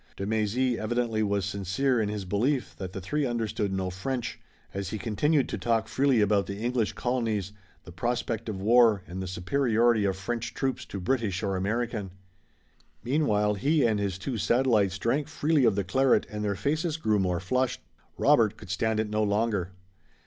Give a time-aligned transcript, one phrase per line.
[0.17, 4.39] De Mézy evidently was sincere in his belief that the three understood no French,
[4.73, 7.51] as he continued to talk freely about the English colonies,
[7.83, 12.09] the prospect of war, and the superiority of French troops to British or American.
[13.03, 17.19] Meanwhile he and his two satellites drank freely of the claret and their faces grew
[17.19, 17.81] more flushed.
[18.17, 19.69] Robert could stand it no longer.